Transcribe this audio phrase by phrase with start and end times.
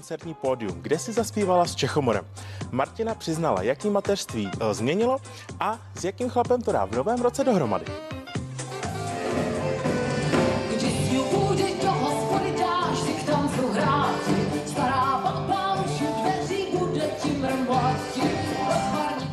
[0.00, 2.24] koncertní pódium, kde si zaspívala s Čechomorem.
[2.70, 5.18] Martina přiznala, jaký mateřství e, změnilo
[5.60, 7.84] a s jakým chlapem to dá v novém roce dohromady.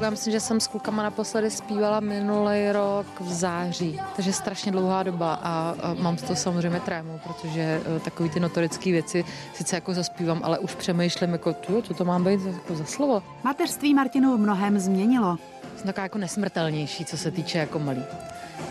[0.08, 5.04] Já myslím, že jsem s klukama naposledy zpívala minulý rok v září, takže strašně dlouhá
[5.04, 9.76] doba a, a mám z toho samozřejmě trému, protože uh, takový ty notorické věci sice
[9.76, 13.24] jako zaspívám, ale už přemýšlím jako, co to mám být jako za slovo.
[13.44, 15.38] Mateřství Martinu v mnohem změnilo.
[15.78, 18.04] Jsem taková jako nesmrtelnější, co se týče jako malý.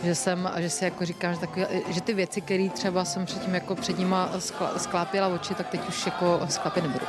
[0.04, 3.26] Že jsem, a že si jako říkám, že, takový, že ty věci, které třeba jsem
[3.26, 7.06] předtím jako před nima skla, sklápěla oči, tak teď už jako sklápět nebudu.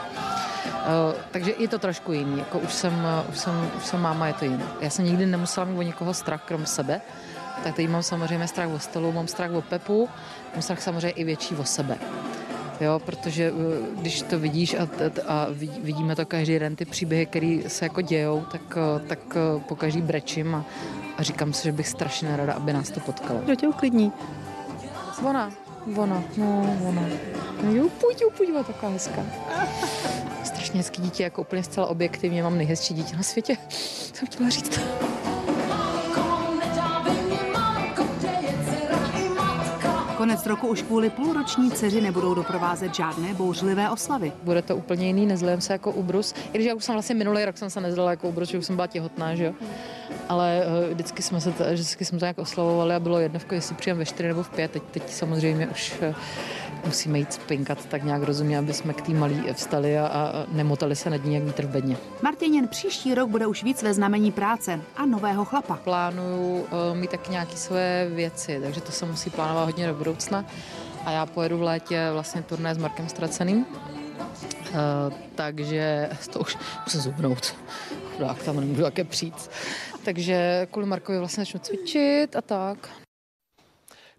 [0.67, 4.27] Uh, takže je to trošku jiný, jako už jsem, uh, už, jsem, už jsem máma,
[4.27, 4.63] je to jiné.
[4.81, 7.01] Já jsem nikdy nemusela mít o nikoho strach, krom sebe,
[7.63, 10.09] tak teď mám samozřejmě strach o stolu, mám strach o Pepu,
[10.53, 11.97] mám strach samozřejmě i větší o sebe.
[12.81, 13.59] Jo, protože uh,
[14.01, 14.87] když to vidíš a,
[15.27, 15.47] a
[15.81, 18.77] vidíme to každý den, ty příběhy, které se jako dějou, tak,
[19.07, 19.19] tak
[19.67, 20.65] po každý brečím a,
[21.17, 23.39] a říkám si, že bych strašně ráda, aby nás to potkalo.
[23.39, 24.11] Kdo tě uklidní?
[25.25, 25.51] Ona,
[25.95, 27.01] ona, no, ona.
[27.71, 29.21] Jo, pojď, pojď, taková hezká
[30.67, 33.57] strašně hezký dítě, jako úplně zcela objektivně mám nejhezčí dítě na světě.
[33.69, 34.79] Jsem chtěla říct.
[40.17, 44.31] Konec roku už kvůli půlroční dceři nebudou doprovázet žádné bouřlivé oslavy.
[44.43, 46.33] Bude to úplně jiný, nezlejem se jako ubrus.
[46.53, 48.65] I když já už jsem vlastně minulý rok jsem se nezlela jako ubrus, že už
[48.65, 49.53] jsem byla těhotná, že jo.
[50.29, 53.97] Ale uh, vždycky jsme se, vždycky jsme to nějak oslavovali a bylo jedno, jestli přijem
[53.97, 54.71] ve čtyři nebo v pět.
[54.71, 56.15] Teď, teď samozřejmě už uh,
[56.85, 60.95] musíme jít spinkat tak nějak rozumně, aby jsme k té malý vstali a, a nemotali
[60.95, 61.97] se nad ní jak vítr v bedně.
[62.21, 65.75] Martinin příští rok bude už víc ve znamení práce a nového chlapa.
[65.83, 70.45] Plánuju uh, mít tak nějaké svoje věci, takže to se musí plánovat hodně do budoucna.
[71.05, 73.65] A já pojedu v létě vlastně turné s Markem Straceným,
[74.69, 77.55] uh, takže to už musím zubnout.
[78.15, 79.49] Chudák, tam nemůžu také přijít.
[80.05, 82.89] Takže kvůli Markovi vlastně začnu cvičit a tak.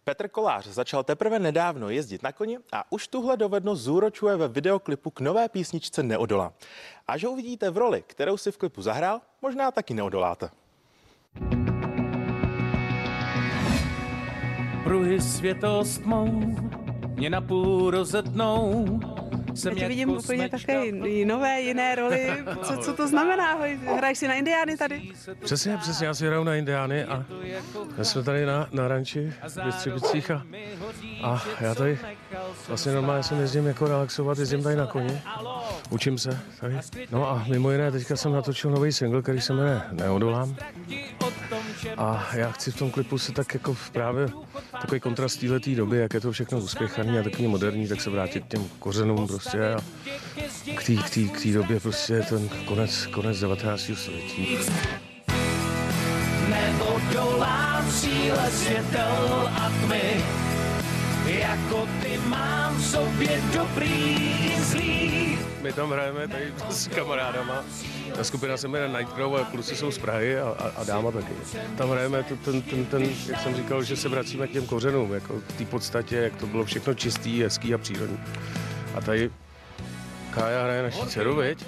[0.04, 5.10] Petr Kolář začal teprve nedávno jezdit na koni a už tuhle dovednost zúročuje ve videoklipu
[5.10, 6.52] k nové písničce Neodolá.
[7.08, 10.50] Až ho uvidíte v roli, kterou si v klipu zahrál, možná taky neodoláte.
[14.84, 16.26] Pruhy světlo s tmou
[17.18, 19.00] mě napůl rozetnou,
[19.58, 20.92] jsem Já vidím úplně také
[21.24, 22.30] nové, jiné roli.
[22.62, 23.58] Co, co to znamená?
[23.96, 25.10] Hraješ si na Indiány tady?
[25.44, 27.24] Přesně, přesně, já si hraju na Indiány a
[27.98, 30.42] já jsme tady na, na ranči v Bystřibicích a,
[31.22, 31.98] a já tady
[32.68, 35.20] vlastně normálně jsem jezdím jako relaxovat, jezdím tady na koni,
[35.90, 36.78] učím se tady.
[37.10, 40.56] No a mimo jiné teďka jsem natočil nový single, který se jmenuje Neodolám.
[41.96, 44.28] A já chci v tom klipu se tak jako právě
[44.80, 48.44] takový kontrast této doby, jak je to všechno uspěchaný a takový moderní, tak se vrátit
[48.44, 49.80] k těm kořenům prostě a
[50.76, 53.90] k té době prostě ten konec, konec 19.
[53.94, 54.58] století.
[56.48, 60.24] Neodolám síle světel a tmy,
[61.86, 65.38] ty mám v sobě dobrý zlý.
[65.62, 67.64] My tam hrajeme tady s kamarádama.
[68.16, 71.32] Ta skupina se jmenuje Nightcrow a kluci jsou z Prahy a, a, a dáma taky.
[71.76, 75.12] Tam hrajeme ten, ten, ten, ten, jak jsem říkal, že se vracíme k těm kořenům,
[75.12, 78.18] jako v té podstatě, jak to bylo všechno čistý, hezký a přírodní.
[78.94, 79.30] A tady
[80.30, 81.66] Kája hraje naši dceru, viď?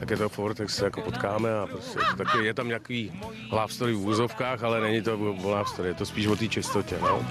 [0.00, 3.12] Tak je to furt, tak se jako potkáme a prostě taky je tam nějaký
[3.52, 6.98] love story v úzovkách, ale není to love story, je to spíš o té čistotě,
[7.02, 7.26] no.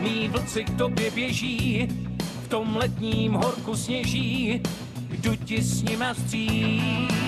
[0.00, 1.88] Mí vlci k tobě běží,
[2.44, 4.62] v tom letním horku sněží,
[5.10, 7.23] jdu ti s nima vstříc.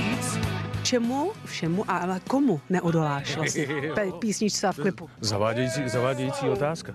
[0.87, 3.67] Čemu všemu, ale komu neodoláš vlastně
[4.19, 5.11] písničce v klipu?
[5.21, 6.95] Zavádějící, zavádějící otázka.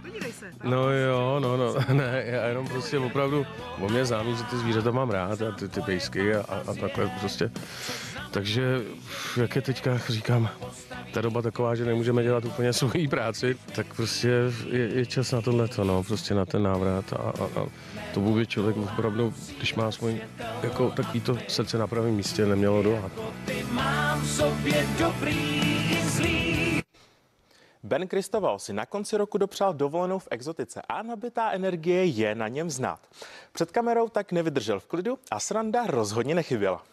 [0.64, 3.46] No jo, no, no, ne, já jenom prostě opravdu,
[3.80, 6.74] o mě známý, že ty zvířata mám rád a ty, ty pejsky a, a, a
[6.74, 7.52] takhle prostě.
[8.32, 8.82] Takže,
[9.38, 10.50] jak je teďka říkám,
[11.14, 14.28] ta doba taková, že nemůžeme dělat úplně svoji práci, tak prostě
[14.72, 17.66] je, je čas na tohle, no, prostě na ten návrat a, a, a
[18.14, 20.22] to by člověk opravdu, když má svůj
[20.64, 23.12] jako takový to srdce na pravém místě, nemělo dohat.
[27.84, 32.48] Ben Kristoval si na konci roku dopřál dovolenou v exotice a nabitá energie je na
[32.48, 33.00] něm znát.
[33.52, 36.84] Před kamerou tak nevydržel v klidu a sranda rozhodně nechyběla.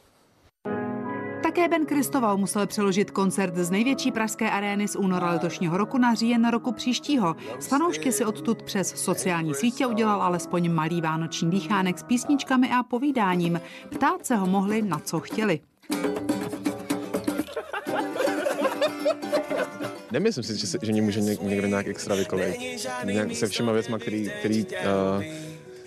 [1.43, 6.14] Také Ben Kristoval musel přeložit koncert z největší pražské arény z února letošního roku na
[6.14, 7.37] říjen roku příštího.
[7.61, 12.82] S fanoušky si odtud přes sociální sítě udělal alespoň malý vánoční dýchánek s písničkami a
[12.82, 13.61] povídáním.
[13.90, 15.61] Ptát se ho mohli na co chtěli.
[20.13, 22.81] Nemyslím si, že, se, že mě může někdo nějak extra vykolejit.
[23.33, 25.25] Se všema věcma, který, který uh,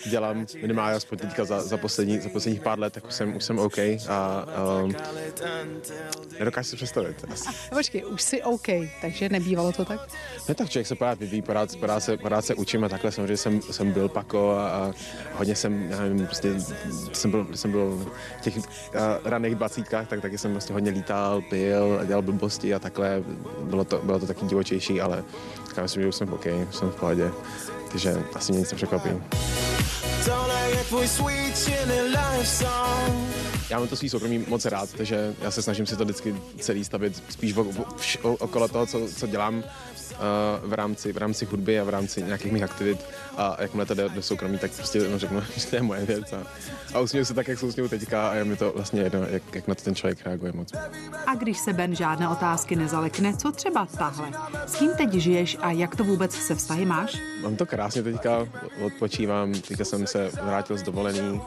[0.09, 3.43] dělám minimálně aspoň teďka za, za, poslední, za posledních pár let, tak už jsem, už
[3.43, 3.77] jsem OK
[4.09, 4.45] a
[4.83, 4.95] um,
[6.39, 7.25] nedokážu si představit.
[7.31, 7.49] Asi.
[7.69, 8.67] Počkej, už jsi OK,
[9.01, 10.09] takže nebývalo to tak?
[10.49, 13.37] Ne, tak člověk se pořád vyvíjí, pořád, pořád, se, pořád se učím a takhle samozřejmě
[13.37, 14.93] jsem, jsem byl pako a, a
[15.35, 16.55] hodně jsem, já nevím, prostě
[17.13, 18.07] jsem byl, jsem byl
[18.39, 18.63] v těch uh,
[19.23, 23.23] raných dvacítkách, tak taky jsem vlastně hodně lítal, pil, dělal blbosti a takhle.
[23.63, 25.23] Bylo to, bylo to taky divočejší, ale
[25.77, 27.31] já myslím, že už jsem OK, už jsem v pohodě,
[27.91, 29.09] takže asi mě nic nepřekvapí.
[30.91, 33.50] for sweet chilling life song.
[33.71, 36.85] Já mám to svý soukromí moc rád, takže já se snažím si to vždycky celý
[36.85, 37.65] stavit spíš o,
[38.21, 39.63] o, okolo toho, co, co dělám uh,
[40.69, 43.05] v, rámci, v rámci hudby a v rámci nějakých mých aktivit
[43.37, 46.33] a jakmile to jde do soukromí, tak prostě no, řeknu, že to je moje věc
[46.33, 46.43] a,
[46.93, 49.55] a usměju se tak, jak se usměju teďka a je mi to vlastně jedno, jak,
[49.55, 50.71] jak na to ten člověk reaguje moc.
[51.27, 54.31] A když se Ben žádné otázky nezalekne, co třeba tahle?
[54.65, 57.17] S kým teď žiješ a jak to vůbec se vztahy máš?
[57.41, 58.47] Mám to krásně teďka,
[58.85, 61.31] odpočívám, teďka jsem se vrátil z dovolený.
[61.31, 61.41] Uh,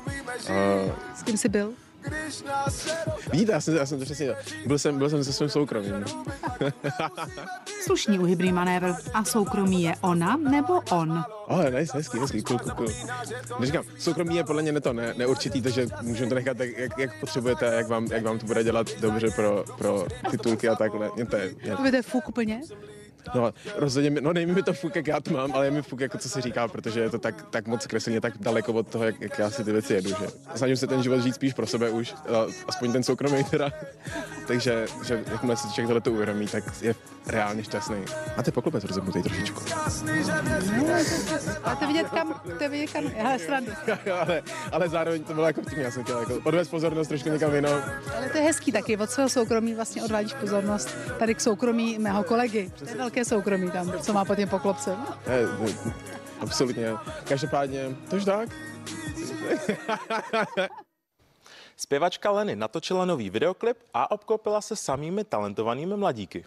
[1.15, 1.73] S kým jsi byl?
[3.33, 4.35] Vidíte, já jsem, já jsem to přesně,
[4.67, 6.05] byl jsem, byl jsem se svým soukromím.
[7.85, 8.95] Slušný uhybný manévr.
[9.15, 11.25] A soukromí je ona nebo on?
[11.49, 12.89] Ale oh, nice, hezký, hezký, cool, cool, cool.
[13.61, 16.99] Neříkám, soukromí je podle mě ne to ne, neurčitý, takže můžeme to nechat, jak, jak,
[16.99, 21.11] jak potřebujete, jak vám, jak vám to bude dělat dobře pro, pro titulky a takhle.
[21.15, 21.91] Mě to je, mě...
[21.91, 22.61] To je fuk úplně?
[23.35, 25.83] No, rozhodně, mi, no nejmi mi to fuk, jak já to mám, ale je mi
[25.83, 28.89] fuk, jako co se říká, protože je to tak, tak moc kresleně, tak daleko od
[28.89, 30.27] toho, jak, jak já si ty věci jedu, že?
[30.55, 32.15] Snažím se ten život žít spíš pro sebe už,
[32.69, 33.73] aspoň ten soukromý teda,
[34.47, 36.95] takže že jakmile si člověk tohle to uvědomí, tak je
[37.27, 38.05] reálně šťastný.
[38.37, 39.61] A ty poklopec rozebnutý trošičku.
[41.65, 43.73] A to vidět kam, to vidět kam, já srandu.
[44.21, 44.43] ale,
[44.73, 47.73] ale zároveň to bylo jako vtipně, já jsem chtěl jako odvést pozornost trošku někam jinou.
[48.17, 52.25] Ale to je hezký taky, od svého soukromí vlastně odvádíš pozornost tady k soukromí mého
[52.25, 52.71] kolegy.
[52.79, 54.97] To je velké soukromí tam, co má pod tím poklopcem.
[55.27, 55.95] Ne, ne,
[56.41, 56.93] absolutně.
[57.29, 58.49] Každopádně, tož tak.
[61.77, 66.45] Zpěvačka Leny natočila nový videoklip a obklopila se samými talentovanými mladíky.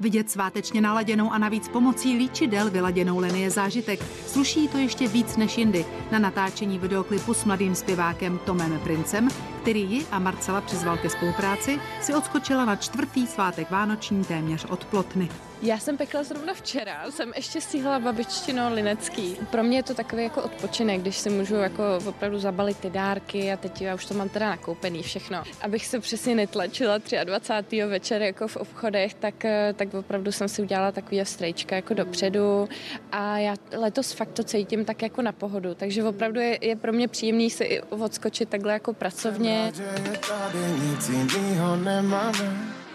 [0.00, 4.00] Vidět svátečně naladěnou a navíc pomocí líčidel vyladěnou Leny je zážitek.
[4.26, 5.86] Sluší to ještě víc než jindy.
[6.10, 9.28] Na natáčení videoklipu s mladým zpěvákem Tomem Princem,
[9.62, 14.84] který ji a Marcela přizval ke spolupráci, si odskočila na čtvrtý svátek Vánoční téměř od
[14.84, 15.28] Plotny.
[15.64, 19.36] Já jsem pekla zrovna včera, jsem ještě stihla babičtino linecký.
[19.50, 23.52] Pro mě je to takový jako odpočinek, když si můžu jako opravdu zabalit ty dárky
[23.52, 25.42] a teď já už to mám teda nakoupený všechno.
[25.60, 27.82] Abych se přesně netlačila 23.
[27.82, 29.34] večer jako v obchodech, tak,
[29.74, 32.68] tak opravdu jsem si udělala takový strejčka jako dopředu
[33.12, 36.92] a já letos fakt to cítím tak jako na pohodu, takže opravdu je, je pro
[36.92, 39.51] mě příjemný si i odskočit takhle jako pracovně.
[39.52, 39.76] it.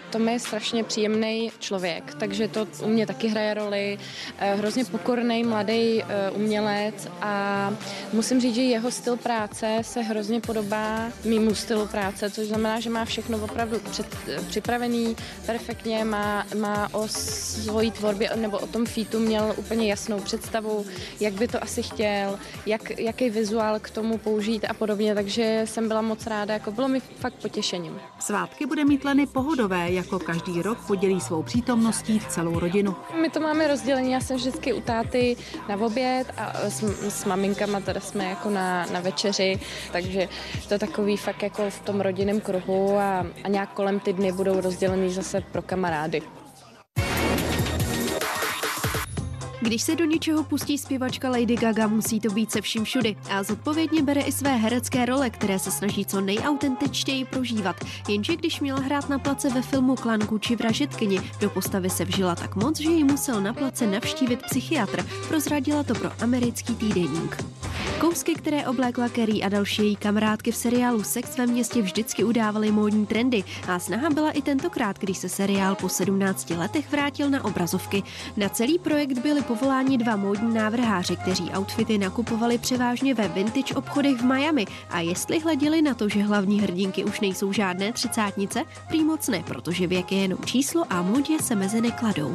[0.10, 3.98] Tom je strašně příjemný člověk, takže to u mě taky hraje roli.
[4.38, 7.74] Eh, hrozně pokorný mladý eh, umělec a
[8.14, 12.90] musím říct, že jeho styl práce se hrozně podobá mýmu stylu práce, což znamená, že
[12.90, 15.16] má všechno opravdu před, eh, připravený
[15.46, 20.86] perfektně, má, má o svojí tvorbě nebo o tom featu měl úplně jasnou představu,
[21.20, 25.88] jak by to asi chtěl, jak, jaký vizuál k tomu použít a podobně, takže jsem
[25.88, 28.00] byla moc ráda, jako bylo mi fakt potěšením.
[28.20, 32.96] Svátky bude mít Leny pohodové, jako každý rok podělí svou přítomností celou rodinu.
[33.22, 35.36] My to máme rozdělení, já jsem vždycky u táty
[35.70, 39.60] na oběd a s, s maminkama teda jsme jako na, na večeři,
[39.92, 40.30] takže
[40.70, 44.62] to takový fakt jako v tom rodinném kruhu a, a nějak kolem ty dny budou
[44.62, 46.22] rozdělený zase pro kamarády.
[49.68, 53.44] Když se do něčeho pustí zpěvačka Lady Gaga, musí to být se vším všudy a
[53.44, 57.76] zodpovědně bere i své herecké role, které se snaží co nejautentičtěji prožívat.
[58.10, 62.36] Jenže když měla hrát na place ve filmu Klan či vražetkyni, do postavy se vžila
[62.36, 67.38] tak moc, že ji musel na place navštívit psychiatr, prozradila to pro americký týdeník.
[68.00, 72.72] Kousky, které oblékla Kerry a další její kamarádky v seriálu Sex ve městě vždycky udávaly
[72.72, 77.46] módní trendy a snaha byla i tentokrát, když se seriál po 17 letech vrátil na
[77.46, 78.04] obrazovky.
[78.38, 84.18] Na celý projekt byli povoláni dva módní návrháři, kteří outfity nakupovali převážně ve vintage obchodech
[84.18, 89.04] v Miami a jestli hleděli na to, že hlavní hrdinky už nejsou žádné třicátnice, prý
[89.04, 92.34] moc ne, protože věk je jenom číslo a módě se mezi nekladou.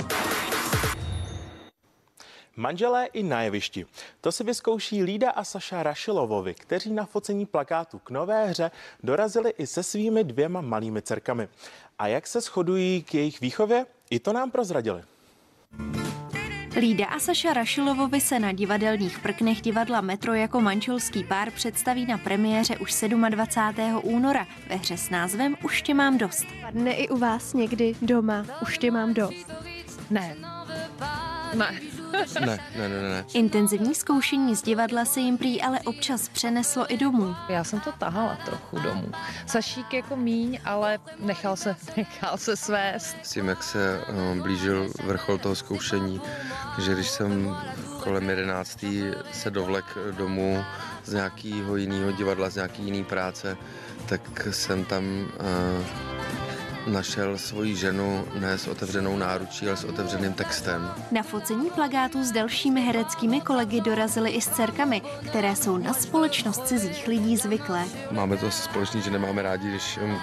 [2.57, 3.87] Manželé i na jevišti.
[4.21, 8.71] To si vyzkouší Lída a Saša Rašilovovi, kteří na focení plakátu k nové hře
[9.03, 11.49] dorazili i se svými dvěma malými dcerkami.
[11.99, 15.03] A jak se shodují k jejich výchově, i to nám prozradili.
[16.77, 22.19] Lída a Saša Rašilovovi se na divadelních prknech divadla Metro jako manželský pár představí na
[22.19, 24.01] premiéře už 27.
[24.03, 26.47] února ve hře s názvem Už tě mám dost.
[26.61, 29.47] Padne i u vás někdy doma Už tě mám dost?
[30.11, 30.37] Ne.
[31.55, 31.92] Ne.
[32.13, 33.25] Ne, ne, ne, ne.
[33.35, 37.35] Intenzivní zkoušení z divadla se jim prý ale občas přeneslo i domů.
[37.49, 39.13] Já jsem to tahala trochu domů.
[39.47, 43.17] Sašík jako míň, ale nechal se, nechal se svést.
[43.23, 46.21] S tím, jak se uh, blížil vrchol toho zkoušení,
[46.79, 47.57] že když jsem
[48.03, 48.85] kolem 11.
[49.33, 50.65] se dovlek domů
[51.05, 53.57] z nějakého jiného divadla, z nějaký jiný práce,
[54.07, 56.12] tak jsem tam uh,
[56.87, 60.91] našel svoji ženu ne s otevřenou náručí, ale s otevřeným textem.
[61.11, 66.67] Na focení plagátu s dalšími hereckými kolegy dorazili i s dcerkami, které jsou na společnost
[66.67, 67.85] cizích lidí zvyklé.
[68.11, 70.19] Máme to společný, že nemáme rádi, když um,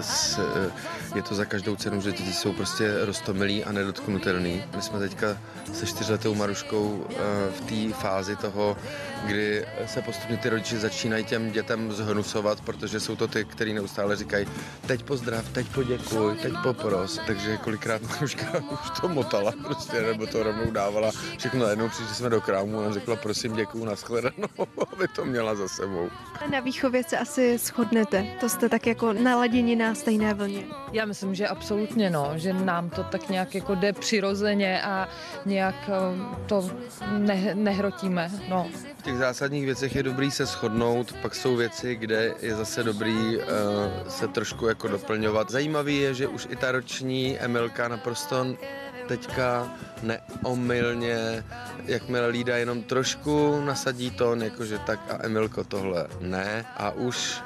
[0.00, 0.70] s, eh,
[1.16, 4.64] je to za každou cenu, že děti jsou prostě roztomilí a nedotknutelný.
[4.76, 5.38] My jsme teďka
[5.72, 7.14] se čtyřletou Maruškou eh,
[7.52, 8.76] v té fázi toho,
[9.24, 14.16] kdy se postupně ty rodiče začínají těm dětem zhnusovat, protože jsou to ty, kteří neustále
[14.16, 14.46] říkají
[14.86, 17.20] teď pozdrav, teď poděkuj, teď popros.
[17.26, 22.30] Takže kolikrát Maruška už to motala prostě, nebo to rovnou dávala všechno najednou, přišli jsme
[22.30, 24.48] do krámu a řekla prosím děkuju, nashledanou,
[24.92, 26.10] aby to měla za sebou.
[26.50, 30.64] Na výchově se asi shodnete, to jste tak jako naladěni na stejné vlně.
[30.92, 35.08] Já myslím, že absolutně no, že nám to tak nějak jako jde přirozeně a
[35.46, 36.70] nějak eh, to
[37.18, 38.68] ne, nehrotíme, no.
[38.98, 43.36] V těch zásadních věcech je dobrý se shodnout, pak jsou věci, kde je zase dobrý
[43.36, 43.42] uh,
[44.08, 45.50] se trošku jako doplňovat.
[45.50, 48.46] Zajímavý je, že už i ta roční Emilka naprosto
[49.08, 49.70] teďka
[50.02, 51.44] neomylně,
[51.84, 57.42] jakmile Lída jenom trošku nasadí tón, jakože tak a Emilko tohle ne a už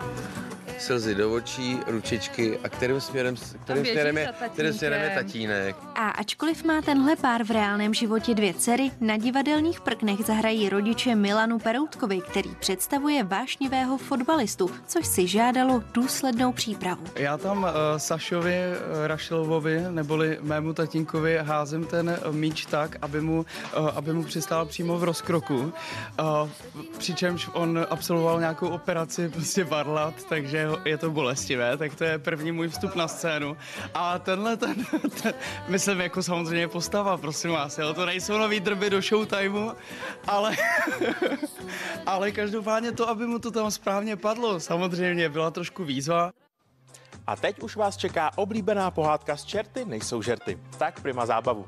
[0.81, 5.77] slzy do očí, ručičky a kterým směrem, kterým směrem, je, kterým směrem je tatínek.
[5.95, 11.15] A ačkoliv má tenhle pár v reálném životě dvě dcery, na divadelních prknech zahrají rodiče
[11.15, 17.05] Milanu Peroutkovi, který představuje vášnivého fotbalistu, což si žádalo důslednou přípravu.
[17.17, 23.47] Já tam uh, Sašovi uh, Rašilovovi, neboli mému tatínkovi, házím ten míč tak, aby mu,
[23.77, 25.73] uh, aby mu přistál přímo v rozkroku.
[26.21, 26.49] Uh,
[26.99, 32.53] přičemž on absolvoval nějakou operaci prostě varlat, takže je to bolestivé, tak to je první
[32.53, 33.57] můj vstup na scénu.
[33.95, 34.75] A tenhle, ten,
[35.23, 35.35] ten
[35.69, 39.73] myslím jako samozřejmě postava, prosím vás, jo, to nejsou nový drby do showtimeu,
[40.27, 40.57] ale,
[42.07, 46.31] ale každopádně to, aby mu to tam správně padlo, samozřejmě byla trošku výzva.
[47.27, 50.59] A teď už vás čeká oblíbená pohádka z čerty nejsou žerty.
[50.79, 51.67] Tak prima zábavu.